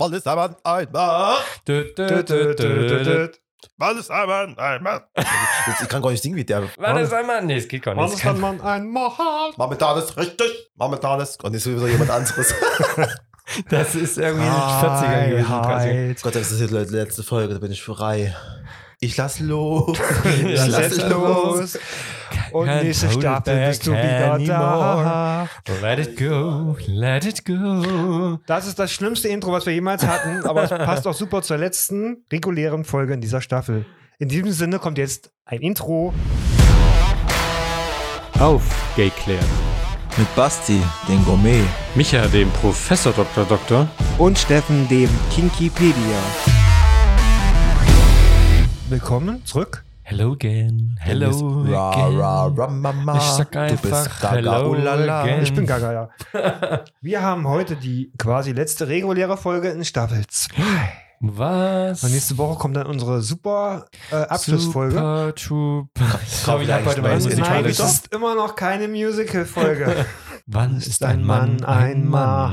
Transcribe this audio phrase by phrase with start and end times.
[0.00, 1.36] Wann ist ein Mann ein Mann?
[1.68, 3.28] Dö, dö, dö, dö.
[3.76, 5.02] Wann ist ein Mann ein Mann?
[5.82, 6.62] Ich kann gar nicht singen wie der.
[6.78, 7.42] Warte, sag mal.
[7.44, 8.00] Nee, es geht gar nicht.
[8.00, 9.12] Wann Es ist kann- ein Mann ein Mann?
[9.58, 10.70] Momentan ist richtig.
[10.76, 11.44] Momentan ist.
[11.44, 12.54] Und ist wieder jemand anderes.
[13.68, 15.44] Das ist irgendwie 40er gewesen.
[15.48, 16.16] quasi.
[16.22, 18.32] Gott, das ist die letzte Folge, da bin ich frei.
[19.00, 19.98] Ich lass los.
[20.24, 21.58] Ich lass lass Jetzt los.
[21.74, 21.78] los.
[22.52, 25.48] Und Can't nächste Staffel bist du wieder da.
[25.80, 28.38] Let it go, let it go.
[28.46, 31.58] Das ist das schlimmste Intro, was wir jemals hatten, aber es passt auch super zur
[31.58, 33.84] letzten regulären Folge in dieser Staffel.
[34.18, 36.12] In diesem Sinne kommt jetzt ein Intro.
[38.38, 38.62] Auf,
[38.96, 39.44] Gay Claire.
[40.16, 41.62] Mit Basti, den Gourmet.
[41.94, 43.44] Micha, dem Professor Dr.
[43.44, 43.88] Doktor.
[44.18, 45.94] Und Steffen, dem Kinkipedia.
[48.88, 49.84] Willkommen zurück.
[50.10, 52.18] Hello again, hello Ra, again.
[52.18, 53.16] ra, ra, mama.
[53.16, 55.22] Ich sag du bist einfach gaga, hello ulala.
[55.22, 55.42] again.
[55.44, 56.08] Ich bin Gaga, ja.
[57.00, 60.52] Wir haben heute die quasi letzte reguläre Folge in Staffel 2.
[61.20, 62.02] Was?
[62.02, 64.94] Und nächste Woche kommt dann unsere super äh, Abschlussfolge.
[64.94, 66.20] Super, super.
[66.26, 70.06] Ich glaube, ich habe heute Musik Nein, es ist immer noch keine Musical-Folge.
[70.46, 72.52] Wann ist ein Mann ein Mann?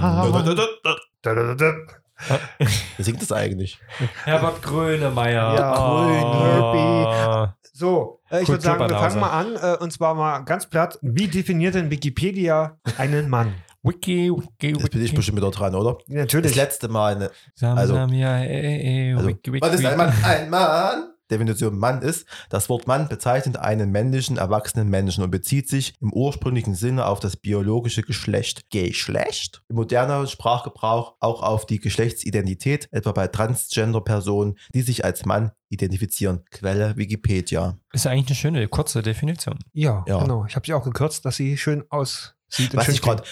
[2.57, 2.67] Wer
[3.05, 3.79] singt das eigentlich?
[4.23, 5.55] Herbert Grönemeyer.
[5.55, 7.47] Ja, oh.
[7.73, 9.55] So, äh, ich würde sagen, wir fangen mal an.
[9.55, 10.97] Äh, und zwar mal ganz platt.
[11.01, 13.53] Wie definiert denn Wikipedia einen Mann?
[13.83, 15.15] Wiki, wiki, Jetzt bin ich wiki.
[15.15, 15.93] bestimmt wieder dran, oder?
[16.07, 16.55] Das Natürlich.
[16.55, 17.31] letzte Mal eine.
[17.53, 19.91] Sam, Also- Sam, ja, äh, äh, Also, wiki, wiki, was ist wiki.
[19.91, 20.13] ein Mann?
[20.23, 21.03] Ein Mann.
[21.29, 26.13] Definition Mann ist, das Wort Mann bezeichnet einen männlichen, erwachsenen Menschen und bezieht sich im
[26.13, 28.69] ursprünglichen Sinne auf das biologische Geschlecht.
[28.69, 29.63] Geschlecht?
[29.69, 36.43] Im modernen Sprachgebrauch auch auf die Geschlechtsidentität, etwa bei Transgender-Personen, die sich als Mann identifizieren.
[36.51, 37.77] Quelle Wikipedia.
[37.91, 39.59] Ist eigentlich eine schöne, kurze Definition.
[39.73, 40.19] Ja, Ja.
[40.19, 40.45] genau.
[40.47, 42.33] Ich habe sie auch gekürzt, dass sie schön aussieht.
[42.59, 43.23] Und Was ich gerade,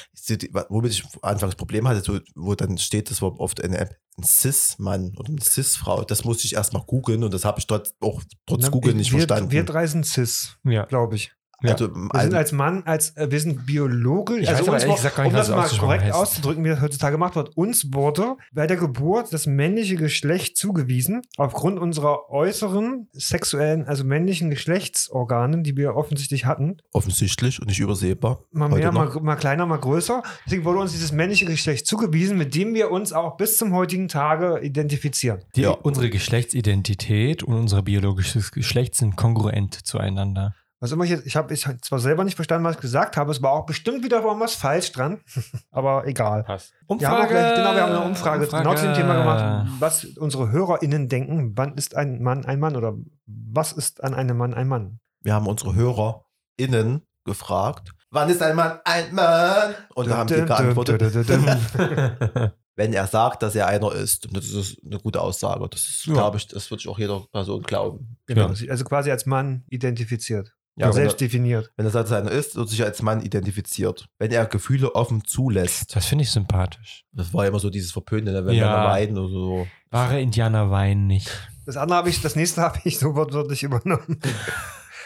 [0.70, 4.24] womit ich anfangs Problem hatte, so, wo dann steht, das war oft eine App, ein
[4.24, 8.22] Cis-Mann oder eine Cis-Frau, das musste ich erstmal googeln und das habe ich dort auch
[8.46, 9.52] trotz Na, Google nicht wir, verstanden.
[9.52, 10.86] Wir drei sind cis, Ja.
[10.86, 11.32] glaube ich.
[11.68, 11.74] Ja.
[11.74, 14.42] also, Wir sind als Mann, als äh, wir sind biologisch.
[14.42, 16.14] Ich weiß aber uns gesagt gar nicht, um was das mal korrekt heißt.
[16.14, 21.22] auszudrücken, wie das heutzutage gemacht wird, uns wurde bei der Geburt das männliche Geschlecht zugewiesen,
[21.38, 26.78] aufgrund unserer äußeren sexuellen, also männlichen Geschlechtsorganen, die wir offensichtlich hatten.
[26.94, 28.44] offensichtlich und nicht übersehbar.
[28.52, 30.24] Mal mehr, mal, mal kleiner, mal größer.
[30.46, 34.08] Deswegen wurde uns dieses männliche Geschlecht zugewiesen, mit dem wir uns auch bis zum heutigen
[34.08, 35.42] Tage identifizieren.
[35.56, 35.72] Die, Ja.
[35.72, 40.56] Unsere Geschlechtsidentität und unser biologisches Geschlecht sind kongruent zueinander.
[40.82, 43.16] Was immer ich jetzt, ich habe ich hab zwar selber nicht verstanden, was ich gesagt
[43.18, 45.22] habe, es war auch bestimmt wieder was falsch dran,
[45.72, 46.44] aber egal.
[46.44, 46.74] Passt.
[46.90, 50.04] Wir haben auch gleich, genau, wir haben eine Umfrage, genau zu dem Thema gemacht, was
[50.06, 51.54] unsere HörerInnen denken.
[51.56, 52.94] Wann ist ein Mann ein Mann oder
[53.26, 55.00] was ist an einem Mann ein Mann?
[55.22, 59.74] Wir haben unsere HörerInnen gefragt, wann ist ein Mann ein Mann?
[59.96, 61.02] Und da haben die geantwortet,
[62.76, 64.28] wenn er sagt, dass er einer ist.
[64.28, 65.68] Und das ist eine gute Aussage.
[65.70, 66.14] Das ist, Ja.
[66.14, 68.18] glaube ich, das würde ich auch jeder Person glauben.
[68.28, 68.70] Genau, Ja.
[68.72, 70.54] also quasi als Mann identifiziert.
[70.78, 71.72] Ja, selbst er, definiert.
[71.78, 74.08] wenn er er einer ist, wird sich als Mann identifiziert.
[74.20, 75.96] Wenn er Gefühle offen zulässt.
[75.96, 77.06] Das finde ich sympathisch.
[77.14, 78.46] Das war ja immer so dieses Verpönte, ne?
[78.46, 78.72] wenn Ja.
[78.72, 79.68] Männer weinen oder so.
[79.92, 81.30] Wahre Indianer weinen nicht.
[81.66, 84.20] Das andere habe ich, das nächste habe ich so wortwörtlich übernommen.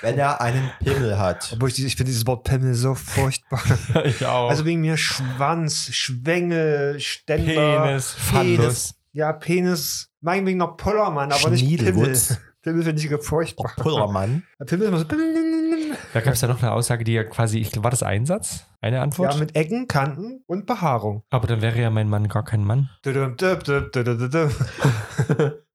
[0.02, 1.50] Wenn er einen Pimmel hat.
[1.54, 3.62] Obwohl ich, dieses- ich finde dieses Wort Pimmel so furchtbar.
[4.06, 4.50] ich auch.
[4.50, 8.94] Also wegen mir Schwanz, Schwengel, Ständer, Penis, Phallus.
[9.12, 12.18] Ja, Penis, meinetwegen noch Pullermann, aber nicht Pimmel.
[12.62, 13.74] Pimmel finde ich furchtbar.
[13.76, 14.44] Pullermann.
[14.66, 15.06] Pimmel ist immer so.
[16.14, 18.66] Da gab es ja noch eine Aussage, die ja quasi, ich, war das ein Satz?
[18.82, 19.34] Eine Antwort?
[19.34, 21.24] Ja, mit Ecken, Kanten und Behaarung.
[21.30, 22.90] Aber dann wäre ja mein Mann gar kein Mann.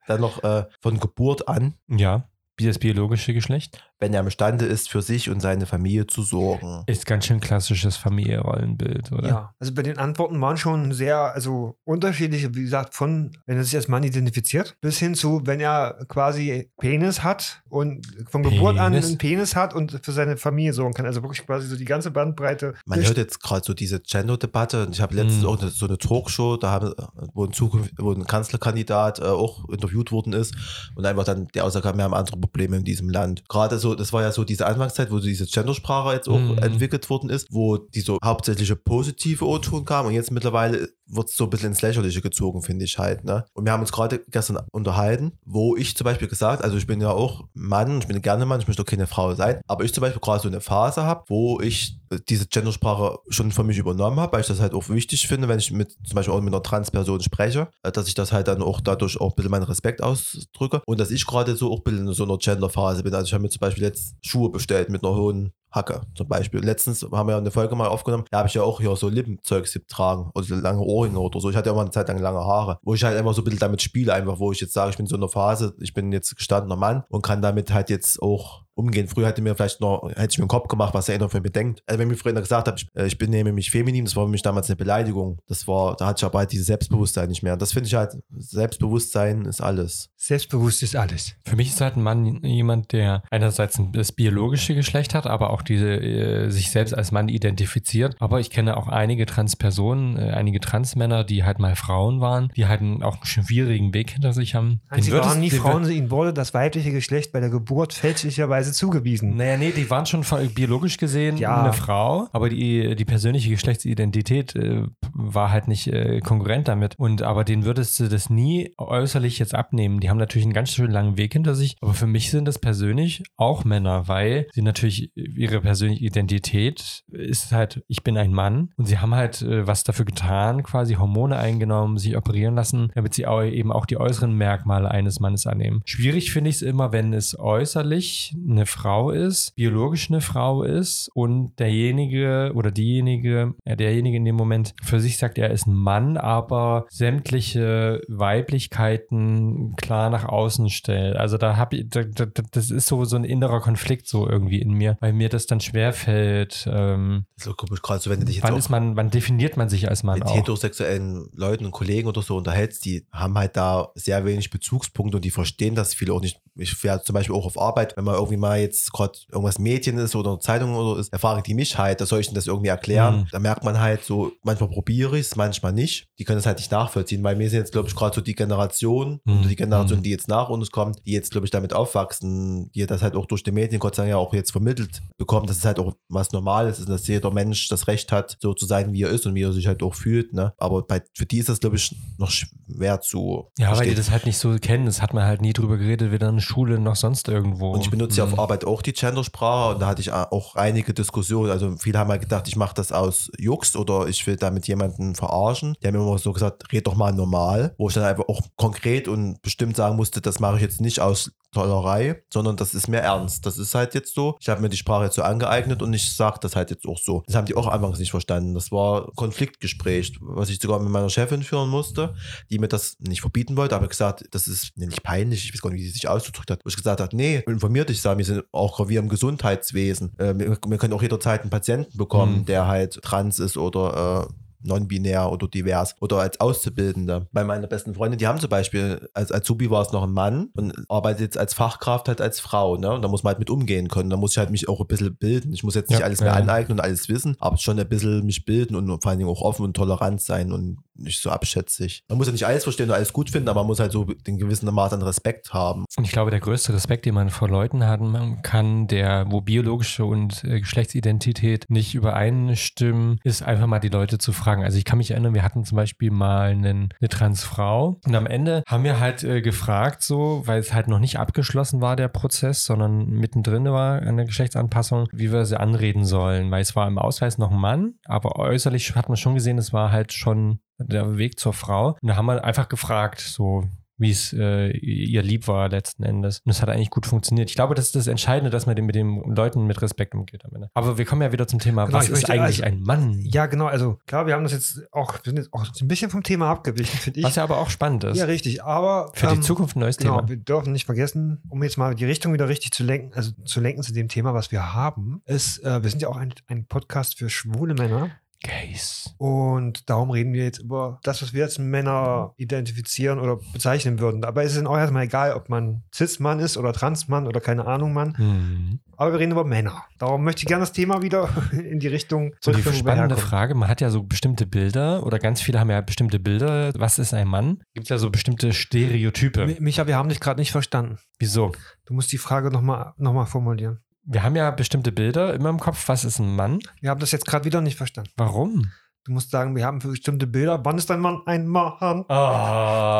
[0.06, 2.28] Dann noch äh, von Geburt an, Ja.
[2.56, 3.82] Wie das biologische Geschlecht.
[4.00, 6.82] Wenn er imstande ist, für sich und seine Familie zu sorgen.
[6.86, 9.28] Ist ganz schön klassisches Familienrollenbild, oder?
[9.28, 13.64] Ja, also bei den Antworten waren schon sehr, also unterschiedliche, wie gesagt, von, wenn er
[13.64, 18.78] sich als Mann identifiziert, bis hin zu, wenn er quasi Penis hat und von Geburt
[18.78, 19.06] an Penis?
[19.06, 21.06] einen Penis hat und für seine Familie sorgen kann.
[21.06, 22.74] Also wirklich quasi so die ganze Bandbreite.
[22.86, 25.48] Man hört jetzt gerade so diese Gender-Debatte und ich habe letztens Mhm.
[25.48, 26.92] auch eine, so eine Talkshow, da haben,
[27.32, 30.54] wo, ein Zukunft, wo ein Kanzlerkandidat äh, auch interviewt worden ist
[30.94, 33.48] und einfach dann die Aussage kam, wir haben andere Probleme in diesem Land.
[33.48, 36.58] Gerade so, das war ja so diese Anfangszeit, wo diese Gendersprache jetzt auch Mhm.
[36.58, 41.36] entwickelt worden ist, wo die so hauptsächliche positive O-Ton kam und jetzt mittlerweile wird es
[41.36, 43.24] so ein bisschen ins Lächerliche gezogen, finde ich halt.
[43.24, 43.44] Ne?
[43.52, 47.00] Und wir haben uns gerade gestern unterhalten, wo ich zum Beispiel gesagt, also ich bin
[47.00, 49.92] ja auch Mann, ich bin gerne Mann, ich möchte auch keine Frau sein, aber ich
[49.92, 51.98] zum Beispiel gerade so eine Phase habe, wo ich
[52.28, 55.58] diese Gendersprache schon für mich übernommen habe, weil ich das halt auch wichtig finde, wenn
[55.58, 58.62] ich mit zum Beispiel auch mit einer Transperson spreche, äh, dass ich das halt dann
[58.62, 61.82] auch dadurch auch ein bisschen meinen Respekt ausdrücke und dass ich gerade so auch ein
[61.84, 63.14] bisschen in so einer Genderphase bin.
[63.14, 66.60] Also ich habe mir zum Beispiel jetzt Schuhe bestellt mit einer hohen Hacke zum Beispiel.
[66.60, 69.72] Letztens haben wir eine Folge mal aufgenommen, da habe ich ja auch hier so Lippenzeugs
[69.72, 71.50] getragen oder so lange Ohrringe oder so.
[71.50, 73.44] Ich hatte ja immer eine Zeit lang lange Haare, wo ich halt einfach so ein
[73.44, 75.92] bisschen damit spiele, einfach wo ich jetzt sage, ich bin so in einer Phase, ich
[75.92, 79.08] bin jetzt gestandener Mann und kann damit halt jetzt auch umgehen.
[79.08, 81.40] Früher hätte mir vielleicht noch, hätte ich mir einen Kopf gemacht, was er noch für
[81.40, 81.82] mich denkt.
[81.86, 84.30] Also wenn mir früher gesagt hat, ich, äh, ich bin nämlich feminin, das war für
[84.30, 85.38] mich damals eine Beleidigung.
[85.46, 87.54] Das war, da hatte ich aber halt dieses Selbstbewusstsein nicht mehr.
[87.54, 90.10] Und das finde ich halt, Selbstbewusstsein ist alles.
[90.26, 91.34] Selbstbewusst ist alles.
[91.44, 95.60] Für mich ist halt ein Mann jemand, der einerseits das biologische Geschlecht hat, aber auch
[95.60, 98.16] diese äh, sich selbst als Mann identifiziert.
[98.20, 102.64] Aber ich kenne auch einige Transpersonen, äh, einige Transmänner, die halt mal Frauen waren, die
[102.64, 104.80] halt einen, auch einen schwierigen Weg hinter sich haben.
[104.90, 109.36] Nein, sie waren nie Frauen, ihnen wurde das weibliche Geschlecht bei der Geburt fälschlicherweise zugewiesen.
[109.36, 111.62] Naja, nee, die waren schon von- biologisch gesehen Ja.
[111.64, 116.94] eine Frau, aber die, die persönliche Geschlechtsidentität äh, war halt nicht äh, konkurrent damit.
[116.98, 120.00] Und aber denen würdest du das nie äußerlich jetzt abnehmen.
[120.00, 122.58] Die haben natürlich einen ganz schön langen Weg hinter sich, aber für mich sind das
[122.58, 128.70] persönlich auch Männer, weil sie natürlich ihre persönliche Identität ist halt, ich bin ein Mann
[128.76, 133.14] und sie haben halt äh, was dafür getan, quasi Hormone eingenommen, sich operieren lassen, damit
[133.14, 135.82] sie auch eben auch die äußeren Merkmale eines Mannes annehmen.
[135.84, 141.10] Schwierig finde ich es immer, wenn es äußerlich eine Frau ist, biologisch eine Frau ist
[141.14, 146.16] und derjenige oder diejenige, derjenige in dem Moment für sich sagt, er ist ein Mann,
[146.16, 151.16] aber sämtliche Weiblichkeiten klar nach außen stellt.
[151.16, 154.60] Also da habe ich, da, da, das ist so, so ein innerer Konflikt so irgendwie
[154.60, 156.66] in mir, weil mir das dann schwerfällt.
[156.70, 159.10] Ähm, Das ist so komisch, gerade so, wenn du dich jetzt wann ist man, wann
[159.10, 160.34] definiert man sich als Mann mit auch?
[160.36, 165.24] heterosexuellen Leuten und Kollegen oder so unterhältst, die haben halt da sehr wenig Bezugspunkte und
[165.24, 166.40] die verstehen das viele auch nicht.
[166.56, 169.98] Ich fähre zum Beispiel auch auf Arbeit, wenn man irgendwie mal jetzt gerade irgendwas Medien
[169.98, 172.34] ist oder eine Zeitung oder ist, da fragen die mich halt, da soll ich denn
[172.36, 173.20] das irgendwie erklären?
[173.20, 173.26] Mhm.
[173.32, 176.08] Da merkt man halt so, manchmal probiere ich es, manchmal nicht.
[176.18, 178.34] Die können das halt nicht nachvollziehen, weil wir sind jetzt, glaube ich, gerade so die
[178.34, 179.32] Generation Mhm.
[179.38, 180.02] und die Generation, Mhm.
[180.02, 183.26] die jetzt nach uns kommt, die jetzt, glaube ich, damit aufwachsen, die das halt auch
[183.26, 185.94] durch die Medien, Gott sei Dank, ja auch jetzt vermittelt bekommen, dass es halt auch
[186.08, 189.10] was Normales ist, und dass jeder Mensch das Recht hat, so zu sein, wie er
[189.10, 190.32] ist und wie er sich halt auch fühlt.
[190.32, 190.52] Ne?
[190.58, 193.96] Aber bei, für die ist das, glaube ich, noch schwer zu Ja, weil die verstehen.
[193.96, 194.86] das halt nicht so kennen.
[194.86, 197.72] Das hat man halt nie drüber geredet, weder in der Schule noch sonst irgendwo.
[197.72, 198.34] Und ich benutze ja Mhm.
[198.34, 201.50] auf Arbeit auch die Gendersprache und da hatte ich auch einige Diskussionen.
[201.50, 205.14] Also viele haben halt gedacht, ich mache das aus Jux oder ich will damit jemanden
[205.14, 205.76] verarschen.
[205.82, 209.08] Die haben immer so gesagt, red doch mal normal, wo ich dann einfach auch konkret
[209.08, 212.98] und bestimmt sagen musste, das mache ich jetzt nicht aus Tollerei, sondern das ist mir
[212.98, 213.46] ernst.
[213.46, 214.36] Das ist halt jetzt so.
[214.40, 216.98] Ich habe mir die Sprache jetzt so angeeignet und ich sage das halt jetzt auch
[216.98, 217.22] so.
[217.26, 218.54] Das haben die auch anfangs nicht verstanden.
[218.54, 222.14] Das war Konfliktgespräch, was ich sogar mit meiner Chefin führen musste,
[222.50, 225.60] die mir das nicht verbieten wollte, aber gesagt, das ist nee, nicht peinlich, ich weiß
[225.62, 226.60] gar nicht, wie sie sich ausgedrückt hat.
[226.64, 230.18] Wo ich gesagt habe, nee, informiert dich, wir sind auch wir im Gesundheitswesen.
[230.18, 232.44] Äh, wir, wir können auch jederzeit einen Patienten bekommen, Mhm.
[232.46, 234.34] der halt trans ist oder äh,
[234.64, 237.26] non-binär oder divers oder als Auszubildende.
[237.32, 240.48] Bei meiner besten Freundin, die haben zum Beispiel, als Azubi war es noch ein Mann
[240.56, 242.92] und arbeitet jetzt als Fachkraft halt als Frau, ne?
[242.92, 244.10] Und da muss man halt mit umgehen können.
[244.10, 245.52] Da muss ich halt mich auch ein bisschen bilden.
[245.52, 246.36] Ich muss jetzt nicht Ja, alles mehr ja.
[246.36, 249.42] aneignen und alles wissen, aber schon ein bisschen mich bilden und vor allen Dingen auch
[249.42, 252.04] offen und tolerant sein und nicht so abschätzig.
[252.08, 254.04] Man muss ja nicht alles verstehen und alles gut finden, aber man muss halt so
[254.04, 255.84] den gewissen Maß an Respekt haben.
[255.96, 260.04] Und ich glaube, der größte Respekt, den man vor Leuten haben kann, der, wo biologische
[260.04, 264.64] und äh, Geschlechtsidentität nicht übereinstimmen, ist einfach mal die Leute zu fragen.
[264.64, 268.26] Also ich kann mich erinnern, wir hatten zum Beispiel mal einen, eine Transfrau und am
[268.26, 272.08] Ende haben wir halt äh, gefragt, so, weil es halt noch nicht abgeschlossen war, der
[272.08, 276.98] Prozess, sondern mittendrin war eine Geschlechtsanpassung, wie wir sie anreden sollen, weil es war im
[276.98, 281.16] Ausweis noch ein Mann, aber äußerlich hat man schon gesehen, es war halt schon der
[281.18, 281.96] Weg zur Frau.
[282.00, 283.64] Und da haben wir einfach gefragt, so,
[283.96, 286.40] wie es äh, ihr lieb war letzten Endes.
[286.44, 287.48] Und es hat eigentlich gut funktioniert.
[287.48, 290.50] Ich glaube, das ist das Entscheidende, dass man mit den Leuten mit Respekt umgeht am
[290.52, 290.68] Ende.
[290.74, 293.20] Aber wir kommen ja wieder zum Thema, Genau, was ist eigentlich also- ein Mann?
[293.22, 293.66] Ja, genau.
[293.66, 296.50] Also klar, wir haben das jetzt auch, wir sind jetzt auch ein bisschen vom Thema
[296.50, 297.24] abgewichen, finde ich.
[297.24, 298.18] Was ja aber auch spannend ist.
[298.18, 298.64] ja, richtig.
[298.64, 300.28] Aber Für die ähm, Zukunft ein neues Genau, Thema.
[300.28, 303.60] wir dürfen nicht vergessen, um jetzt mal die Richtung wieder richtig zu lenken, also zu
[303.60, 306.66] lenken zu dem Thema, was wir haben, ist, äh, wir sind ja auch ein, ein
[306.66, 308.10] Podcast für schwule Männer.
[308.44, 309.10] Case.
[309.18, 314.20] Und darum reden wir jetzt über das, was wir als Männer identifizieren oder bezeichnen würden.
[314.20, 317.66] Dabei ist es dann auch erstmal egal, ob man Cis-Mann ist oder Trans-Mann oder keine
[317.66, 318.16] Ahnung Mann.
[318.16, 318.80] Hm.
[318.96, 319.82] Aber wir reden über Männer.
[319.98, 323.16] Darum möchte ich gerne das Thema wieder in die Richtung die zurückführen, wo wir spannende.
[323.16, 326.72] Frage, man hat ja so bestimmte Bilder oder ganz viele haben ja bestimmte Bilder.
[326.76, 327.62] Was ist ein Mann?
[327.74, 329.44] Gibt es ja so bestimmte Stereotype.
[329.46, 330.98] Mi- Micha, wir haben dich gerade nicht verstanden.
[331.18, 331.52] Wieso?
[331.86, 333.80] Du musst die Frage nochmal noch mal formulieren.
[334.06, 335.88] Wir haben ja bestimmte Bilder immer im Kopf.
[335.88, 336.58] Was ist ein Mann?
[336.80, 338.10] Wir haben das jetzt gerade wieder nicht verstanden.
[338.16, 338.70] Warum?
[339.06, 340.64] Du musst sagen, wir haben für bestimmte Bilder.
[340.64, 342.04] Wann ist ein Mann ein Mann?
[342.08, 342.98] Ah,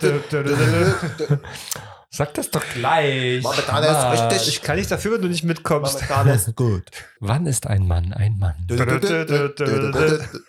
[0.00, 1.38] Ich
[2.18, 3.42] sag das doch gleich.
[3.42, 4.28] Momentan ist Mann.
[4.28, 4.62] richtig.
[4.62, 5.94] kann nicht dafür, wenn du nicht mitkommst.
[6.08, 6.84] Momentan ist gut.
[7.20, 8.66] Wann ist ein Mann ein Mann?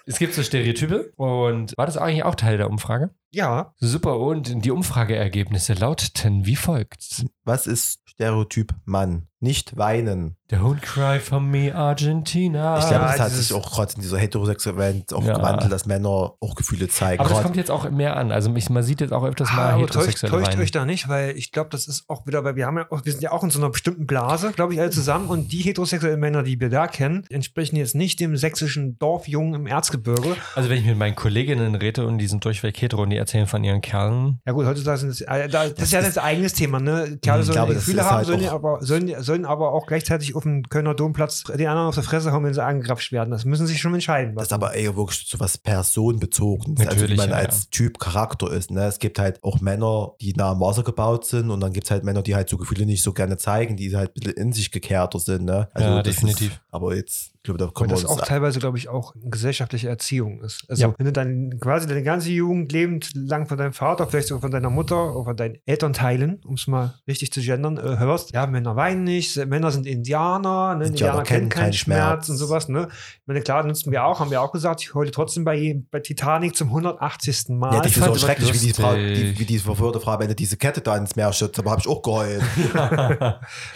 [0.06, 3.12] Es gibt so Stereotype und war das eigentlich auch Teil der Umfrage?
[3.34, 7.26] Ja, Super, und die Umfrageergebnisse lauteten wie folgt.
[7.46, 9.28] Was ist Stereotyp Mann?
[9.40, 10.38] Nicht weinen.
[10.50, 12.78] Don't Cry for Me Argentina.
[12.80, 15.34] Ich glaube, das hat dieses- sich auch gerade in dieser heterosexuellen Welt auch Ja.
[15.34, 17.20] gewandelt, dass Männer auch Gefühle zeigen.
[17.20, 18.32] aber das Gerade- kommt jetzt auch mehr an.
[18.32, 20.62] Also mich- man sieht jetzt auch öfters Ah, mal täuscht, heterosexuelle täuscht weinen.
[20.62, 23.04] euch da nicht, weil ich glaube, das ist auch wieder, weil wir haben ja auch,
[23.04, 25.58] wir sind ja auch in so einer bestimmten Blase, glaube ich, alle zusammen und die
[25.62, 30.38] heterosexuellen Männer, die wir da kennen, entsprechen jetzt nicht dem sächsischen Dorfjungen im Erzgebirge.
[30.56, 33.48] Also wenn ich mit meinen Kolleginnen rede und die sind durchweg hetero und die erzählen
[33.48, 34.40] von ihren Kerlen.
[34.46, 37.18] Ja gut, heutzutage sind es, äh, da, das, ist ja das eigenes Thema, ne?
[37.22, 39.46] Kerle Ich sollen glaube, die das Gefühle haben, halt sollen, die aber, sollen, die- sollen
[39.46, 42.64] aber auch gleichzeitig auf dem Kölner Domplatz den anderen auf der Fresse hauen, wenn sie
[42.64, 43.32] angegrapscht werden.
[43.32, 44.36] Das müssen sie sich schon entscheiden.
[44.36, 48.00] Das ist aber eher wirklich so was personenbezogenes, also wie Natürlich, man ja, als Typ
[48.00, 48.72] Charakter ist.
[48.72, 48.86] Ne?
[48.86, 51.92] Es gibt halt auch Männer, die nah am Wasser gebaut sind und dann gibt es
[51.92, 54.54] halt Männer, die halt so Gefühle nicht so gerne zeigen, die halt ein bisschen in
[54.54, 55.46] sich gekehrter sind.
[55.46, 55.70] Ne?
[55.78, 56.52] Ja, das definitiv.
[56.54, 59.14] Ist, aber jetzt, ich glaube, da Und kommen wir das auch teilweise, glaube ich, auch
[59.22, 60.64] gesellschaftliche Erziehung ist.
[60.70, 60.94] Also, Ja.
[60.98, 64.52] wenn du dann quasi deine ganze Jugend lebend lang von deinem Vater, vielleicht sogar von
[64.52, 68.48] deiner Mutter oder von deinen Elternteilen, um es mal richtig zu gendern, äh, hörst, ja,
[68.48, 70.86] Männer weinen nicht, Männer sind Indianer, ne?
[70.86, 72.30] Indianer, kennen keinen Schmerz.
[72.30, 72.88] und sowas, ne?
[72.90, 76.00] Ich meine, klar, nutzen wir auch, haben wir auch gesagt, ich heule trotzdem bei, bei
[76.00, 77.50] Titanic zum 180.
[77.50, 77.74] Mal.
[77.74, 80.30] Ja, das ich ist so schrecklich, wie die, Frau, die, wie die verwirrte Frau, wenn
[80.30, 82.42] er diese Kette da ins Meer schützt, aber habe ich auch geheult.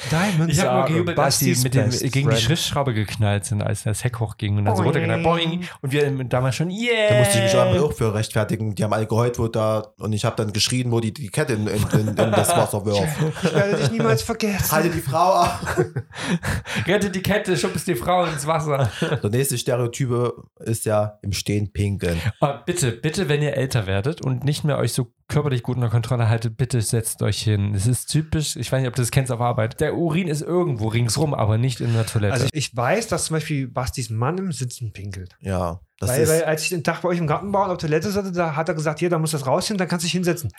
[0.09, 2.37] Diamond Ich habe nur gejubelt, als die mit dem, gegen die.
[2.37, 4.95] Schriftschraube geknallt sind, als das Heck hochging und dann so Boing.
[4.95, 5.23] runtergeknallt.
[5.23, 5.67] Boing.
[5.81, 7.09] Und wir damals schon, yeah!
[7.09, 8.75] Da musste ich mich aber auch für rechtfertigen.
[8.75, 11.53] Die haben alle geheult, wo da, und ich habe dann geschrien, wo die die Kette
[11.53, 13.07] in, in, in, in das Wasser wirft.
[13.43, 14.71] Ich werde dich niemals vergessen.
[14.71, 15.77] Halte die Frau ab.
[16.87, 18.91] Rette die Kette, schubst die Frau ins Wasser.
[19.23, 22.21] Der nächste Stereotype ist ja im Stehen pinkeln.
[22.39, 25.89] Aber bitte, bitte, wenn ihr älter werdet und nicht mehr euch so körperlich gut unter
[25.89, 27.73] Kontrolle haltet, bitte setzt euch hin.
[27.75, 29.79] Es ist typisch, ich weiß nicht, ob du das kennst auf Arbeit.
[29.79, 32.33] Der Urin ist irgendwo ringsrum, aber nicht in der Toilette.
[32.33, 35.35] Also ich, ich weiß, dass zum Beispiel Bastis Mann im Sitzen pinkelt.
[35.39, 38.55] Ja, weil, weil als ich den Tag bei euch im Gartenbau auf Toilette saß, da
[38.55, 40.51] hat er gesagt, hier, da muss das rausziehen, dann kannst du dich hinsetzen.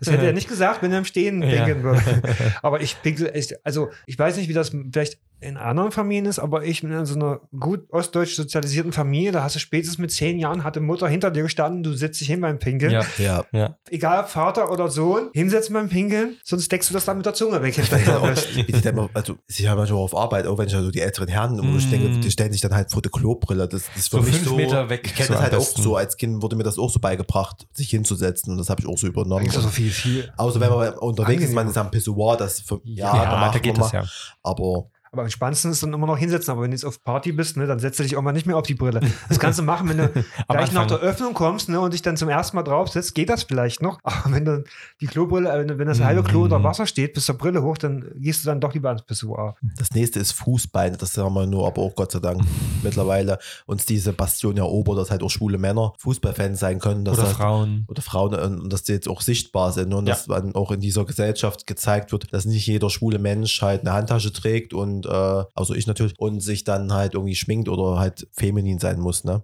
[0.00, 1.64] Das hätte er nicht gesagt, wenn er im Stehen Ja.
[1.64, 2.02] pinkeln würde.
[2.62, 6.38] Aber ich pinkel echt, also ich weiß nicht, wie das vielleicht in anderen Familien ist,
[6.38, 10.10] aber ich bin in so einer gut ostdeutsch sozialisierten Familie, da hast du spätestens mit
[10.10, 12.90] zehn Jahren, hatte Mutter hinter dir gestanden, du setzt dich hin beim Pinkeln.
[12.90, 13.44] ja, ja.
[13.52, 13.76] ja.
[13.90, 17.62] Egal, Vater oder Sohn, hinsetzen beim Pinkeln, sonst deckst du das dann mit der Zunge
[17.62, 17.82] weg die
[18.82, 21.58] dann immer, also ich habe manchmal auf Arbeit, auch wenn ich also die älteren Herren,
[21.76, 21.90] ich Mm.
[21.90, 23.68] denke, die stellen sich dann halt vor der Klobrille.
[23.68, 24.56] Das, das ist für So mich fünf so.
[24.56, 25.82] Meter weg, Ich kenne so das halt auch besten.
[25.82, 25.96] so.
[25.96, 28.98] Als Kind wurde mir das auch so beigebracht, sich hinzusetzen und das habe ich auch
[28.98, 29.42] so übernommen.
[29.42, 30.32] Denkst du so viel, viel.
[30.36, 33.40] Außer wenn man unterwegs ist, man ist am Pissoir, das für, ja, Ja, da, da
[33.40, 34.04] macht geht man das ja.
[34.42, 36.52] Aber Aber am spannendsten ist dann immer noch hinsetzen.
[36.52, 38.46] Aber wenn du jetzt auf Party bist, ne, dann setzt du dich auch mal nicht
[38.46, 39.00] mehr auf die Brille.
[39.28, 40.08] Das kannst du machen, wenn du
[40.48, 43.44] gleich nach der Öffnung kommst ne, und dich dann zum ersten Mal draufsetzt, geht das
[43.44, 43.98] vielleicht noch.
[44.04, 44.64] Aber wenn du
[45.00, 46.64] die Klobrille, äh, wenn, wenn das halbe Klo unter Mhm.
[46.64, 49.56] Wasser steht, bis zur Brille hoch, dann gehst du dann doch lieber ans Pissoir.
[49.78, 50.96] das nächste ist Fußbeine.
[50.96, 52.42] Das haben wir nur, aber auch Gott sei Dank
[52.82, 57.04] mittlerweile uns diese Bastion erobert, dass halt auch schwule Männer Fußballfans sein können.
[57.04, 57.84] Dass Oder halt, Frauen.
[57.88, 60.14] oder Frauen äh, und dass die jetzt auch sichtbar sind und Ja.
[60.14, 63.92] dass dann auch in dieser Gesellschaft gezeigt wird, dass nicht jeder schwule Mensch halt eine
[63.92, 68.28] Handtasche trägt und äh, also ich natürlich und sich dann halt irgendwie schminkt oder halt
[68.32, 69.42] feminin sein muss, ne?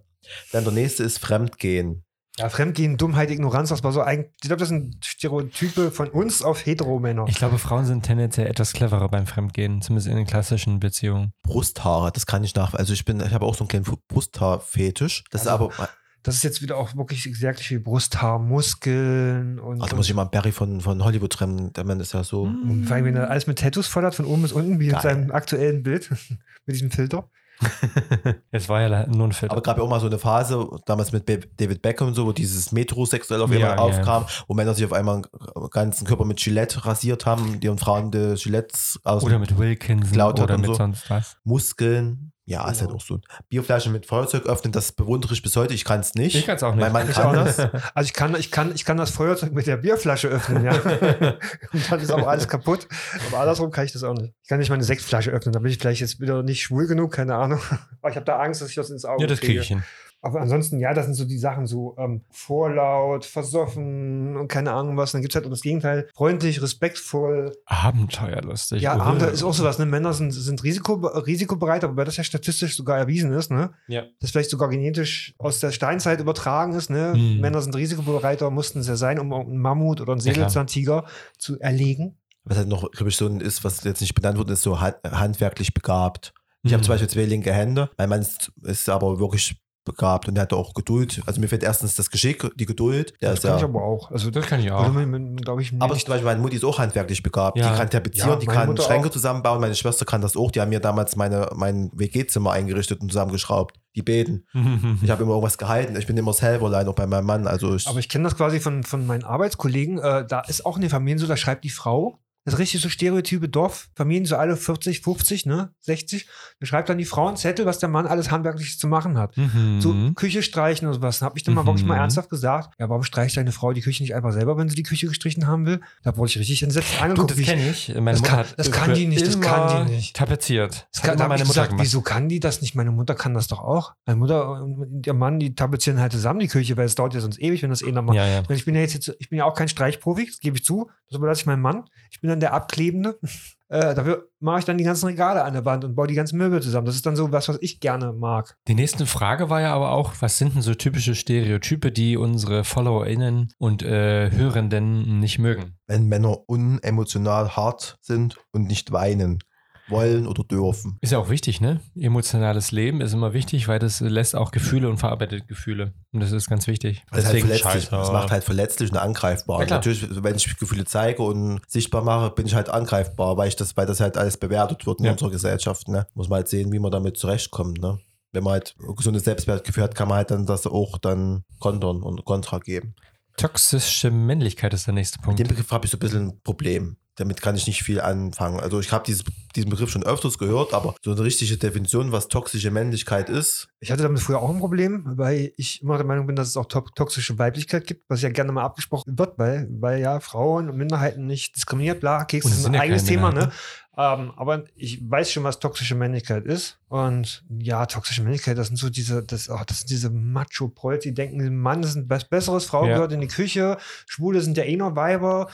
[0.53, 2.05] Dann der nächste ist Fremdgehen.
[2.39, 4.31] Ja, Fremdgehen, Dummheit, Ignoranz, das war so ein.
[4.41, 7.27] Ich glaube, das sind Stereotype von uns auf Heteromänner.
[7.29, 11.33] Ich glaube, Frauen sind tendenziell etwas cleverer beim Fremdgehen, zumindest in den klassischen Beziehungen.
[11.43, 12.73] Brusthaare, das kann ich nach.
[12.73, 15.25] Also ich bin, ich habe auch so einen kleinen Brusthaarfetisch.
[15.31, 15.89] Das Also- ist aber,
[16.23, 19.83] Das ist jetzt wieder auch wirklich sehr viel Brusthaar, Muskeln und.
[19.83, 21.73] ach, da muss ich mal Barry von, von Hollywood trennen.
[21.73, 22.43] Der Mann ist ja so.
[22.43, 24.87] und vor allem, wenn er alles mit Tattoos voll hat, von oben bis unten, wie
[24.87, 25.03] in Geil.
[25.03, 26.11] seinem aktuellen Bild,
[26.67, 27.29] mit diesem Filter.
[28.51, 29.53] Es war ja nur ein Filter.
[29.53, 32.33] Aber gab ja auch mal so eine Phase, damals mit David Beckham und so, wo
[32.33, 33.83] dieses metrosexuell auf Ja, einmal ja.
[33.83, 37.79] aufkam, wo Männer sich auf einmal den ganzen Körper mit Gillette rasiert haben, die und
[37.79, 40.75] Frauen die Gillettes aus oder mit hat oder mit so.
[40.75, 41.37] sonst was.
[41.45, 42.32] Muskeln.
[42.45, 42.97] Ja, ist halt Genau.
[42.97, 43.21] auch so.
[43.49, 45.75] Bierflasche mit Feuerzeug öffnen, das bewundere ich bis heute.
[45.75, 46.35] Ich kann es nicht.
[46.35, 46.83] Ich kann es auch nicht.
[46.83, 47.59] Mein Mann Ich kann das.
[47.59, 50.73] Also ich kann, ich kann, ich kann das Feuerzeug mit der Bierflasche öffnen, ja.
[51.73, 52.89] Und dann ist auch alles kaputt.
[53.29, 54.35] Aber andersrum kann ich das auch nicht.
[54.43, 55.53] Ich kann nicht meine Sektflasche öffnen.
[55.53, 57.61] Da bin ich vielleicht jetzt wieder nicht schwul genug, keine Ahnung.
[58.03, 59.85] Aber ich habe da Angst, dass ich das ins Auge Ja, das kriege ich hin.
[60.25, 64.97] Aber ansonsten, ja, das sind so die Sachen, so ähm, vorlaut, versoffen und keine Ahnung
[64.97, 65.11] was.
[65.11, 66.09] Und dann gibt es halt auch das Gegenteil.
[66.15, 67.53] Freundlich, respektvoll.
[67.67, 68.83] Abenteuerlustig.
[68.83, 69.01] Ja, Uh.
[69.01, 69.79] Abenteuer ist auch sowas.
[69.79, 69.87] Ne?
[69.87, 73.73] Männer sind, sind Risiko, risikobereit, aber weil das ja statistisch sogar erwiesen ist, ne?
[73.89, 74.05] Ja.
[74.21, 76.91] das vielleicht sogar genetisch aus der Steinzeit übertragen ist.
[76.91, 77.13] Ne?
[77.15, 77.41] Hm.
[77.41, 80.49] Männer sind risikobereiter, mussten es ja sein, um einen Mammut oder einen Ja, klar.
[80.49, 81.05] Säbelzahntiger
[81.39, 82.17] zu erlegen.
[82.45, 84.81] Was halt noch, glaube ich, so ein ist, was jetzt nicht benannt wurde, ist so
[84.81, 86.33] hand, handwerklich begabt.
[86.63, 86.75] Ich Mhm.
[86.75, 87.91] habe zum Beispiel zwei linke Hände.
[87.99, 91.21] Mein Mann ist, ist aber wirklich begabt und der hat auch Geduld.
[91.27, 93.15] Also mir fehlt erstens das Geschick, die Geduld.
[93.21, 94.11] Der Das ist kann ja, ich aber auch.
[94.11, 95.37] Also Das kann ich würde auch.
[95.43, 97.59] glaube ich, aber zum Beispiel meine Mutti ist auch handwerklich begabt.
[97.59, 97.71] Ja.
[97.73, 99.13] Die kann tapezieren, Ja, die kann Mutter Schränke auch.
[99.13, 99.61] zusammenbauen.
[99.61, 100.51] Meine Schwester kann das auch.
[100.51, 103.77] Die haben mir damals meine, mein WG-Zimmer eingerichtet und zusammengeschraubt.
[103.95, 104.45] die beten.
[105.03, 105.97] Ich habe immer irgendwas gehalten.
[105.97, 107.47] Ich bin immer das Helferlein auch bei meinem Mann.
[107.47, 109.99] Also ich, Aber ich kenne das quasi von, von meinen Arbeitskollegen.
[109.99, 112.81] Äh, da ist auch in den Familien so, da schreibt die Frau, das ist richtig
[112.81, 116.27] so stereotype Dorffamilien, so alle 40, 50, ne, 60.
[116.61, 119.37] Da schreibt dann die Frau einen Zettel, was der Mann alles handwerklich zu machen hat.
[119.37, 119.81] Mhm.
[119.81, 121.21] So Küche streichen und sowas.
[121.21, 122.01] Da habe ich dann mal wirklich mal Mhm.
[122.01, 124.83] ernsthaft gesagt, ja, warum streicht deine Frau die Küche nicht einfach selber, wenn sie die
[124.83, 125.81] Küche gestrichen haben will?
[126.03, 127.31] Da wurde ich richtig entsetzt Du, angeguckt.
[127.31, 127.89] das kenne ich.
[127.95, 130.17] Meine Das Mutter kann- hat das kann die nicht, das kann die nicht.
[130.17, 130.89] Tapeziert.
[130.93, 131.85] Das kann, da habe ich meine Mutter gesagt, gemacht.
[131.85, 132.75] wieso kann die das nicht?
[132.75, 133.93] Meine Mutter kann das doch auch.
[134.07, 137.21] Meine Mutter und ihr Mann, die tapezieren halt zusammen die Küche, weil es dauert ja
[137.21, 138.17] sonst ewig, wenn das eh nochmal.
[138.17, 138.43] Ja, ja.
[138.51, 140.91] Ich bin ja jetzt, jetzt, ich bin ja auch kein Streichprofi, das gebe ich zu.
[141.09, 141.85] Das überlasse ich meinem Mann.
[142.11, 143.19] Ich bin dann der Abklebende.
[143.73, 146.37] Äh, dafür mache ich dann die ganzen Regale an der Wand und baue die ganzen
[146.37, 146.85] Möbel zusammen.
[146.85, 148.55] Das ist dann so was, was ich gerne mag.
[148.69, 152.65] Die nächste Frage war ja aber auch, was sind denn so typische Stereotype, die unsere
[152.65, 155.79] FollowerInnen und äh, Hörenden nicht mögen?
[155.93, 159.41] wenn Männer unemotional hart sind und nicht weinen
[159.89, 160.97] wollen oder dürfen.
[161.01, 161.81] Ist ja auch wichtig, ne?
[161.99, 165.93] Emotionales Leben ist immer wichtig, weil das lässt auch Gefühle und verarbeitet Gefühle.
[166.13, 167.03] Und das ist ganz wichtig.
[167.11, 167.63] Das, ist halt verletzlich.
[167.85, 167.99] Scheiter.
[167.99, 169.61] das macht halt verletzlich und angreifbar.
[169.63, 169.67] Ja.
[169.69, 173.77] Natürlich, wenn ich Gefühle zeige und sichtbar mache, bin ich halt angreifbar, weil ich das,
[173.77, 175.13] weil das halt alles bewertet wird in Ja.
[175.13, 175.89] unserer Gesellschaft.
[175.89, 176.07] Ne?
[176.15, 177.81] Muss man halt sehen, wie man damit zurechtkommt.
[177.81, 177.99] Ne?
[178.33, 182.03] Wenn man halt ein gesundes Selbstwertgefühl hat, kann man halt dann das auch dann kontern
[182.03, 182.95] und Kontra geben.
[183.37, 185.41] Toxische Männlichkeit ist der nächste Mit Punkt.
[185.41, 186.97] dem Begriff habe ich so ein bisschen ein Problem.
[187.17, 188.59] Damit kann ich nicht viel anfangen.
[188.59, 192.29] Also ich habe dieses, diesen Begriff schon öfters gehört, aber so eine richtige Definition, was
[192.29, 196.27] toxische Männlichkeit ist, Ich hatte damit früher auch ein Problem, weil ich immer der Meinung
[196.27, 199.69] bin, dass es auch to toxische Weiblichkeit gibt, was ja gerne mal abgesprochen wird, weil,
[199.79, 203.53] weil ja Frauen und Minderheiten nicht diskriminiert, bla, es ist ein ja eigenes Thema, ne?
[203.95, 206.79] Ähm, aber ich weiß schon, was toxische Männlichkeit ist.
[206.89, 211.13] Und ja, toxische Männlichkeit, das sind so diese, das, oh, das sind diese Macho-Prols, die
[211.13, 212.95] denken, Mann ist ein Besseres, Frau Ja.
[212.95, 213.77] gehört in die Küche,
[214.07, 215.49] Schwule sind ja eh nur Weiber.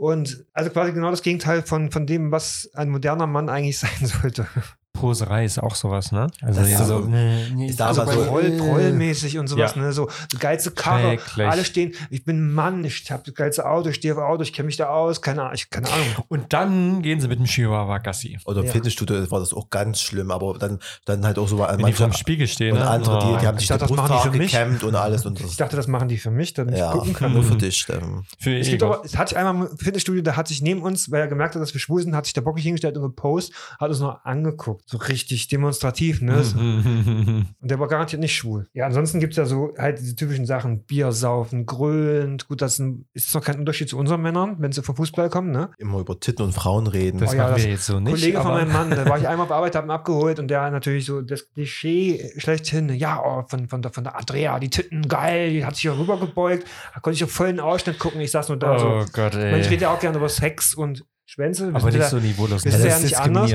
[0.00, 4.06] Und also quasi genau das Gegenteil von, von dem, was ein moderner Mann eigentlich sein
[4.06, 4.46] sollte.
[4.92, 6.26] Poserei ist auch sowas, ne?
[6.42, 9.80] Also, ja, so- nee, nee, ist da Also aber so- Troll, Trollmäßig und sowas, Ja.
[9.82, 9.92] ne?
[9.92, 11.46] So geilste Karre, Schrecklich.
[11.48, 14.42] alle stehen, ich bin ein Mann, ich habe das geilste Auto, ich stehe auf Auto,
[14.42, 16.06] ich kenne mich da aus, keine Ahnung, ich, keine Ahnung.
[16.28, 18.38] Und dann gehen sie mit dem Chihuahua Gassi.
[18.44, 18.72] oder im Ja.
[18.72, 21.82] Fitnessstudio war das auch ganz schlimm, aber dann, dann halt auch so an Wenn die
[21.84, 22.90] manche vorm Spiegel stehen, und ne?
[22.90, 24.52] andere, die, die haben Ich sich dachte, die das machen die Brusthaare für mich.
[24.52, 25.24] gekämmt und alles.
[25.24, 27.32] Und Ich das, dachte, das machen die für mich, damit ich ja, gucken kann.
[27.32, 27.86] nur für dich.
[27.88, 30.82] Ähm, Für Es gibt aber, es hat sich einmal im Fitnessstudio, da hat sich neben
[30.82, 33.02] uns, weil er gemerkt hat, dass wir schwul sind, hat sich der Bockig hingestellt und
[33.04, 34.79] gepostet, hat uns noch angeguckt.
[34.86, 36.42] So richtig demonstrativ, ne?
[36.54, 37.46] Mhm.
[37.60, 38.68] Und der war garantiert nicht schwul.
[38.72, 42.38] Ja, ansonsten gibt es ja so halt diese typischen Sachen, Bier saufen, grölen.
[42.48, 45.50] Gut, das ist, ist noch kein Unterschied zu unseren Männern, wenn sie vom Fußball kommen,
[45.50, 45.70] ne?
[45.78, 47.18] immer über Titten und Frauen reden.
[47.18, 48.12] Das Oh ja, machen das wir jetzt so nicht.
[48.14, 50.62] Kollege von meinem Mann, da war ich einmal auf Arbeit, hab ihn abgeholt und der
[50.62, 54.70] hat natürlich so das Klischee schlechthin, ja, oh, von, von, der, von der Andrea, die
[54.70, 58.30] Titten, geil, die hat sich ja rübergebeugt, da konnte ich auf vollen Ausschnitt gucken, ich
[58.30, 59.06] saß nur da Oh so.
[59.12, 59.72] Gott, Ich, meine, ich ey.
[59.74, 61.70] rede ja auch gerne über Sex und Schwänze.
[61.72, 62.64] Aber nicht ja- so niveaulos.
[62.64, 63.50] Das sind ja ist nicht anders.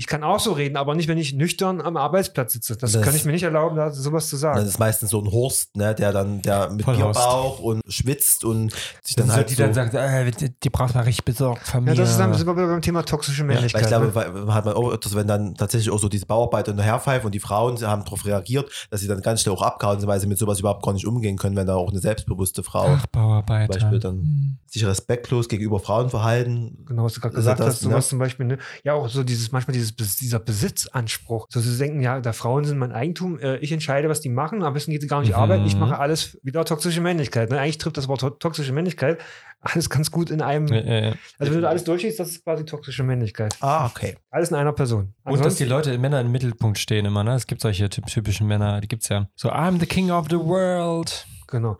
[0.00, 2.74] Ich kann auch so reden, aber nicht, wenn ich nüchtern am Arbeitsplatz sitze.
[2.74, 4.64] Das, Das- kann ich mir nicht erlauben, da sowas zu Das sagen.
[4.66, 7.20] ist meistens so ein Horst, ne, der dann der mit Vollhorst.
[7.20, 10.70] Bierbauch und schwitzt und sich Dann dann halt die so, dann sagt, äh, die, die
[10.70, 11.90] braucht man richtig besorgt von mir.
[11.90, 13.82] Ja, das ist dann sind wir wieder beim Thema toxische Männlichkeit.
[13.82, 14.54] ich glaube, ne?
[14.54, 17.76] hat man auch, öfters, wenn dann tatsächlich auch so diese Bauarbeiter hinterherpfeifen und die Frauen
[17.76, 20.60] sie haben darauf reagiert, dass sie dann ganz schnell auch sind, weil sie mit sowas
[20.60, 23.72] überhaupt gar nicht umgehen können, wenn da auch eine selbstbewusste Frau Ach, Bauarbeiter.
[23.74, 26.84] zum Beispiel dann sich respektlos gegenüber Frauen verhalten.
[26.86, 28.08] Genau, was du gerade ja gesagt das, hast, sowas ne?
[28.08, 28.58] zum Beispiel, ne?
[28.82, 31.46] ja auch so dieses, manchmal dieses, dieser Besitzanspruch.
[31.50, 34.62] So sie denken, ja, da Frauen sind mein Eigentum, äh, ich entscheide, was die machen,
[34.62, 35.36] am besten geht sie gar nicht Mhm.
[35.36, 37.50] arbeiten, ich mache alles wieder toxische Männlichkeit.
[37.50, 37.58] Ne?
[37.60, 39.18] Eigentlich trifft das Wort to toxische Männlichkeit
[39.62, 41.14] alles ganz gut in einem, Äh, äh.
[41.38, 43.54] also wenn du alles durchliest, das ist quasi toxische Männlichkeit.
[43.60, 44.16] Ah, okay.
[44.30, 45.12] Alles in einer Person.
[45.24, 47.34] Und dass die Ansonsten- Leute, Männer im Mittelpunkt stehen immer, ne?
[47.34, 49.28] Es gibt solche typ- typischen Männer, die gibt's ja.
[49.36, 51.26] So, I'm the king of the world.
[51.46, 51.78] Genau.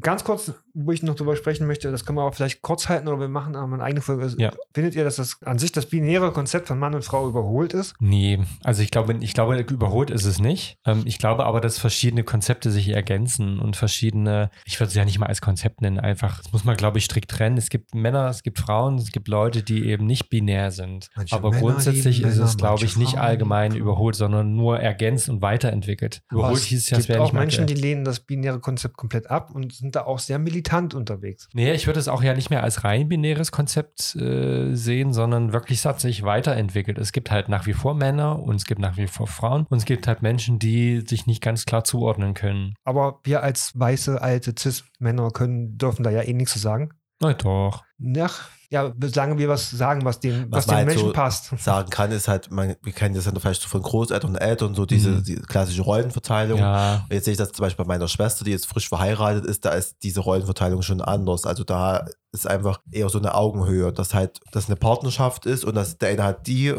[0.00, 0.52] Ganz kurz,
[0.86, 3.28] wo ich noch drüber sprechen möchte, das können wir auch vielleicht kurz halten oder wir
[3.28, 4.34] machen aber eine eigene Folge.
[4.38, 4.52] Ja.
[4.74, 7.94] Findet ihr, dass das an sich das binäre Konzept von Mann und Frau überholt ist?
[8.00, 10.78] Nee, also ich glaube, ich glaube, überholt ist es nicht.
[10.86, 15.04] Ähm, ich glaube aber, dass verschiedene Konzepte sich ergänzen und verschiedene, ich würde es ja
[15.04, 17.56] nicht mal als Konzept nennen, einfach, das muss man, glaube ich, strikt trennen.
[17.56, 21.08] Es gibt Männer, es gibt Frauen, es gibt Leute, die eben nicht binär sind.
[21.16, 24.80] Manche aber Männer grundsätzlich ist es, Männer, glaube ich, nicht Frauen allgemein überholt, sondern nur
[24.80, 26.22] ergänzt und weiterentwickelt.
[26.30, 29.30] Überholt Aber hieß es ja, es gibt auch Menschen, die lehnen das binäre Konzept komplett
[29.30, 31.48] ab und sind da auch sehr militant unterwegs.
[31.52, 35.52] Nee, ich würde es auch ja nicht mehr als rein binäres Konzept äh, sehen, sondern
[35.52, 36.98] wirklich hat sich weiterentwickelt.
[36.98, 39.78] Es gibt halt nach wie vor Männer und es gibt nach wie vor Frauen und
[39.78, 42.74] es gibt halt Menschen, die sich nicht ganz klar zuordnen können.
[42.84, 46.90] Aber wir als weiße, alte Cis-Männer können, dürfen da ja eh nichts zu sagen.
[47.20, 47.82] Na doch.
[48.18, 51.52] Ach, ja, solange wir was sagen, was, den, was, Was den halt Menschen so passt.
[51.58, 54.74] Sagen kann, ist halt, man, wir kennen das ja vielleicht so von Großeltern und Eltern,
[54.74, 55.24] so diese, Mhm.
[55.24, 56.58] die klassische Rollenverteilung.
[56.60, 57.04] Ja.
[57.10, 59.70] Jetzt sehe ich das zum Beispiel bei meiner Schwester, die jetzt frisch verheiratet ist, da
[59.72, 61.44] ist diese Rollenverteilung schon anders.
[61.46, 65.74] Also da ist einfach eher so eine Augenhöhe, dass halt das eine Partnerschaft ist und
[65.74, 66.72] dass der eine hat die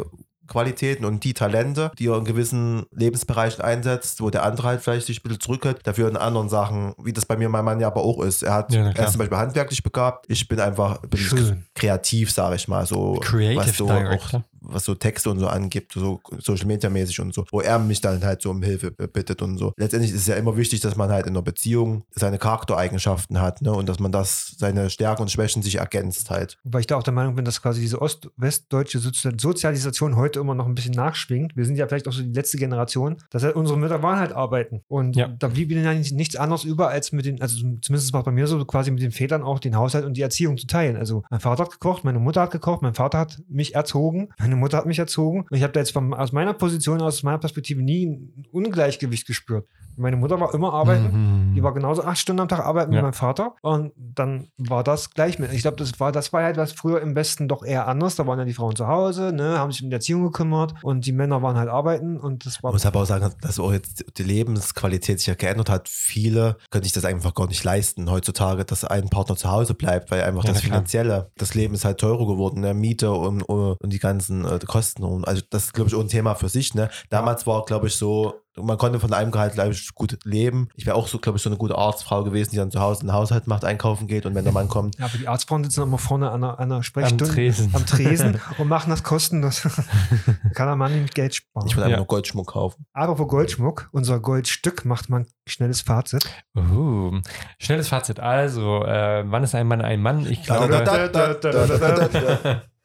[0.52, 5.08] Qualitäten und die Talente, die er in gewissen Lebensbereichen einsetzt, wo der andere halt vielleicht
[5.08, 7.88] sich ein bisschen zurückhält, dafür in anderen Sachen, wie das bei mir mein Mann ja
[7.88, 8.44] aber auch ist.
[8.44, 10.26] Er hat Ja, er ist zum Beispiel handwerklich begabt.
[10.28, 14.40] Ich bin einfach bin kreativ, sage ich mal, so Creative was so Director.
[14.40, 17.80] auch was so Texte und so angibt, so Social Media mäßig und so, wo er
[17.80, 19.74] mich dann halt so um Hilfe bittet und so.
[19.78, 23.62] Letztendlich ist es ja immer wichtig, dass man halt in einer Beziehung seine Charaktereigenschaften hat,
[23.62, 26.58] ne, und dass man das seine Stärken und Schwächen sich ergänzt halt.
[26.64, 30.56] Wobei ich da auch der Meinung bin, dass quasi diese ost-westdeutsche Sozi- Sozialisation heute immer
[30.56, 31.56] noch ein bisschen nachschwingt.
[31.56, 33.18] Wir sind ja vielleicht auch so die letzte Generation.
[33.32, 34.82] Das heißt, unsere Mütter waren halt arbeiten.
[34.88, 35.28] Und Ja.
[35.28, 38.26] da blieb ihnen ja nicht- nichts anderes über, als mit den, also zumindest war es
[38.26, 40.96] bei mir so, quasi mit den Vätern auch den Haushalt und die Erziehung zu teilen.
[40.98, 44.51] Also mein Vater hat gekocht, meine Mutter hat gekocht, mein Vater hat mich erzogen, meine
[44.56, 45.42] Mutter hat mich erzogen.
[45.50, 49.28] Und ich habe da jetzt vom, aus meiner Position, aus meiner Perspektive nie ein Ungleichgewicht
[49.28, 49.68] gespürt.
[50.02, 51.50] Meine Mutter war immer arbeiten.
[51.52, 51.54] Mhm.
[51.56, 53.00] Die war genauso acht Stunden am Tag arbeiten Ja.
[53.00, 53.56] wie mein Vater.
[53.62, 55.54] Und dann war das gleich mit.
[55.54, 58.16] Ich glaube, das war, das war halt was früher im Westen doch eher anders.
[58.16, 61.06] Da waren ja die Frauen zu Hause, ne, haben sich um die Erziehung gekümmert und
[61.06, 62.70] die Männer waren halt arbeiten und das war.
[62.72, 65.88] Man muss aber auch sagen, dass auch jetzt die Lebensqualität sich ja geändert hat.
[65.90, 70.12] Viele können sich das einfach gar nicht leisten heutzutage, dass ein Partner zu Hause bleibt,
[70.12, 70.62] weil einfach Ja, das.
[70.62, 72.74] Finanzielle, das Leben ist halt teurer geworden, ne?
[72.74, 75.04] Miete und, und die ganzen äh, Kosten.
[75.04, 76.74] Und also das ist, glaube ich, auch ein Thema für sich.
[76.74, 76.90] Ne?
[77.10, 80.70] Damals war, glaube ich, so, man konnte von einem Gehalt, glaube ich, gut leben.
[80.76, 83.02] Ich wäre auch so, glaube ich, so eine gute Arztfrau gewesen, die dann zu Hause
[83.02, 85.84] einen Haushalt macht, einkaufen geht und wenn der Mann kommt, ja, aber die Arztfrauen sitzen
[85.84, 87.70] immer vorne an einer, an einer Sprechstunde Tresen.
[87.74, 89.62] am Tresen und machen das kostenlos.
[90.54, 91.68] Kann der Mann nicht Geld sparen.
[91.68, 91.98] ich würde einfach Ja.
[91.98, 92.86] nur Goldschmuck kaufen.
[92.94, 96.26] Aber für Goldschmuck, unser Goldstück, macht man schnelles Fazit.
[96.56, 97.20] Uh,
[97.60, 98.20] schnelles Fazit.
[98.20, 100.26] Also, äh, wann ist ein Mann ein Mann?
[100.26, 100.68] Ich glaube,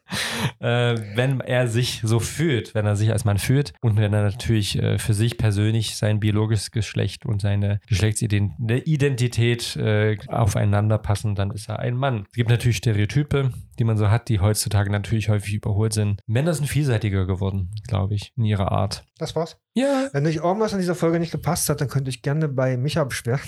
[0.58, 4.22] Äh, wenn er sich so fühlt, wenn er sich als Mann fühlt und wenn er
[4.22, 11.50] natürlich äh, für sich persönlich sein biologisches Geschlecht und seine Geschlechtsidentität äh, aufeinander passen, dann
[11.50, 12.24] ist er ein Mann.
[12.28, 16.20] Es gibt natürlich Stereotype, die man so hat, die heutzutage natürlich häufig überholt sind.
[16.26, 19.04] Männer sind vielseitiger geworden, glaube ich, in ihrer Art.
[19.18, 19.56] Das war's.
[19.74, 20.08] Ja.
[20.12, 22.76] Wenn euch irgendwas an dieser Folge nicht gepasst hat, dann könnt ihr euch gerne bei
[22.76, 23.40] Micha beschweren.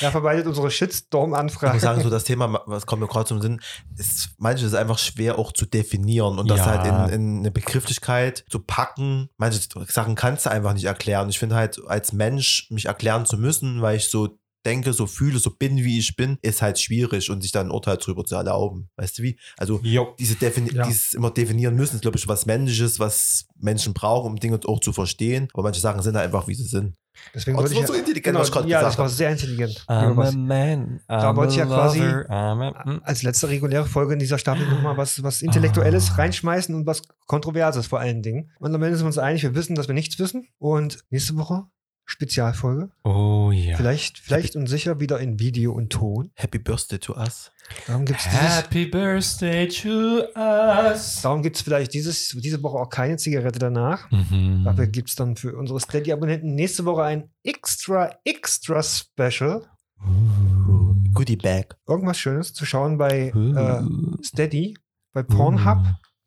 [0.00, 1.74] er verwaltet unsere Ich Shitstorm-Anfragen.
[1.74, 3.60] muss sagen, so das Thema, was kommt mir gerade zum Sinn,
[3.96, 6.66] ist manches ist einfach schwer auch zu definieren und das Ja.
[6.66, 9.28] halt in, in eine Begrifflichkeit zu packen.
[9.38, 11.28] Manche Sachen kannst du einfach nicht erklären.
[11.28, 15.38] Ich finde halt, als Mensch mich erklären zu müssen, weil ich so denke, so fühle,
[15.38, 18.34] so bin, wie ich bin, ist halt schwierig und sich dann ein Urteil drüber zu
[18.34, 18.88] erlauben.
[18.96, 19.38] Weißt du wie?
[19.56, 20.14] Also Jo.
[20.18, 20.86] diese Defini Ja.
[20.86, 24.80] dieses immer definieren müssen, ist, glaube ich, was Menschliches, was Menschen brauchen, um Dinge auch
[24.80, 25.48] zu verstehen.
[25.52, 26.94] Aber manche Sachen sind halt einfach, wie sie sind.
[27.32, 29.08] Deswegen wollte das ich war so intelligent, genau, was ich gerade Ja, gesagt das war
[29.08, 29.84] sehr intelligent.
[29.88, 31.00] I'm a man.
[31.06, 33.00] Da I'm wollte ich ja quasi- lover.
[33.04, 36.14] Als letzte reguläre Folge in dieser Staffel nochmal was, was Intellektuelles Ah.
[36.16, 38.50] reinschmeißen und was Kontroverses vor allen Dingen.
[38.58, 40.48] Und am Ende sind wir uns einig, wir wissen, dass wir nichts wissen.
[40.58, 41.64] Und nächste Woche
[42.06, 42.90] Spezialfolge.
[43.04, 43.76] Oh ja.
[43.76, 46.30] Vielleicht, vielleicht und sicher wieder in Video und Ton.
[46.34, 47.50] Happy Birthday to us.
[47.86, 48.56] Darum gibt es dieses.
[48.58, 51.22] Happy Birthday to us.
[51.22, 54.10] Darum gibt es vielleicht dieses, diese Woche auch keine Zigarette danach.
[54.10, 54.64] Mhm.
[54.64, 59.62] Dafür gibt es dann für unsere Steady-Abonnenten nächste Woche ein extra, extra Special.
[60.06, 60.94] Uh.
[61.14, 61.76] Goodie Bag.
[61.88, 64.16] Irgendwas Schönes zu schauen bei äh, Uh.
[64.22, 64.76] Steady,
[65.12, 65.78] bei Pornhub.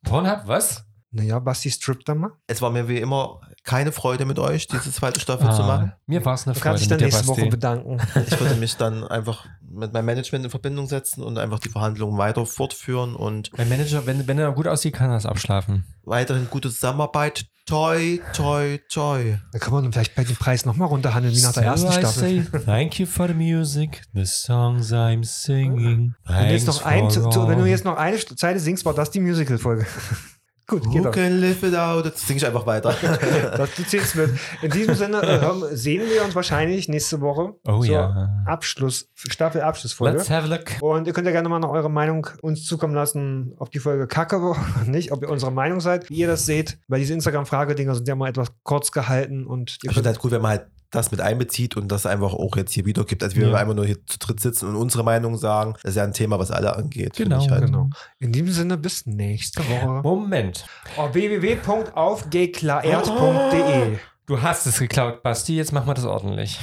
[0.03, 0.85] Pornhub, was?
[1.11, 2.31] Naja, Basti strippt da mal.
[2.47, 5.91] Es war mir wie immer keine Freude mit euch, diese zweite Staffel zu machen.
[5.93, 7.97] Ah, Mir war es eine Du Freude kannst dich dann nächste Woche bedanken.
[8.31, 12.17] Ich würde mich dann einfach mit meinem Management in Verbindung setzen und einfach die Verhandlungen
[12.17, 15.83] weiter fortführen und Mein Manager, wenn, wenn er gut aussieht, kann er das abschlafen.
[16.03, 17.45] weiterhin gute Zusammenarbeit.
[17.65, 19.37] Toi, toi, toi.
[19.51, 21.93] Dann kann man dann vielleicht bei dem Preis nochmal runterhandeln, wie nach der ersten So
[21.93, 22.43] I Staffel.
[22.49, 26.15] say thank you for the music, the songs I'm singing.
[26.23, 29.19] Wenn du, jetzt noch ein, wenn du jetzt noch eine Zeile singst, war das die
[29.19, 29.85] Musical-Folge.
[30.69, 31.11] Gut, Who doch.
[31.11, 32.03] can live it out?
[32.03, 32.93] Jetzt singe ich einfach weiter.
[33.57, 34.31] Das, du zählst mit.
[34.61, 38.43] In diesem Sinne äh, sehen wir uns wahrscheinlich nächste Woche Oh zur ja.
[38.45, 40.17] Abschluss, Staffel-Abschlussfolge.
[40.17, 40.81] Let's have a look.
[40.81, 44.07] Und ihr könnt ja gerne mal noch eure Meinung uns zukommen lassen, ob die Folge
[44.07, 46.77] kacke war oder nicht, ob ihr unsere Meinung seid, wie ihr das seht.
[46.89, 50.41] Weil diese Instagram-Fragedinger sind ja mal etwas kurz gehalten und Ich finde halt cool, wenn
[50.41, 53.23] man halt das mit einbezieht und das einfach auch jetzt hier wiedergibt.
[53.23, 53.55] Also wir Ja.
[53.57, 55.73] einfach nur hier zu dritt sitzen und unsere Meinung sagen.
[55.83, 57.15] Das ist ja ein Thema, was alle angeht.
[57.17, 57.65] Genau, Ich halt.
[57.65, 57.89] genau.
[58.19, 60.01] In diesem Sinne, bis nächste Woche.
[60.03, 60.65] Moment.
[60.97, 65.55] Oh, www.aufgeklart.de Du hast es geklaut, Basti.
[65.55, 66.59] Jetzt machen wir das ordentlich.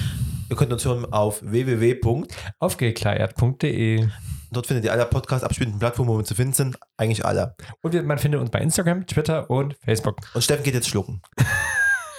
[0.50, 2.24] Ihr könnt uns hören auf www.
[2.58, 4.06] Aufgeklärt.de.
[4.52, 6.78] Dort findet ihr alle Podcast-abspielenden Plattformen, wo wir zu finden sind.
[6.98, 7.56] Eigentlich alle.
[7.80, 10.18] Und wir- man findet uns bei Instagram, Twitter und Facebook.
[10.34, 11.22] Und Steffen geht jetzt schlucken.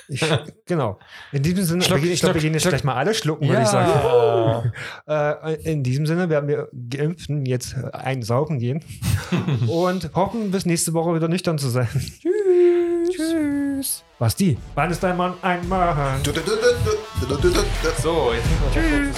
[0.07, 0.23] Ich,
[0.65, 0.99] genau.
[1.31, 2.71] In diesem Sinne, Schluck, ich glaube, wir gehen jetzt schluck.
[2.71, 4.71] gleich mal alle schlucken, würde ich sagen.
[5.07, 8.83] Äh, in diesem Sinne werden wir Geimpften jetzt einsaugen gehen
[9.67, 11.87] und hoffen, bis nächste Woche wieder nüchtern zu sein.
[11.91, 13.15] Tschüss.
[13.15, 14.03] Tschüss.
[14.17, 16.21] Basti, wann ist dein Mann ein Mann?
[16.23, 16.31] So,
[18.33, 19.15] jetzt Tschüss.